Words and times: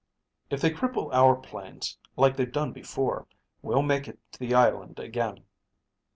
"If 0.49 0.61
they 0.61 0.71
cripple 0.71 1.13
our 1.13 1.35
planes 1.35 1.99
like 2.15 2.35
they've 2.35 2.51
done 2.51 2.71
before, 2.71 3.27
we'll 3.61 3.83
make 3.83 4.07
it 4.07 4.17
to 4.31 4.39
the 4.39 4.55
island 4.55 4.97
again." 4.97 5.43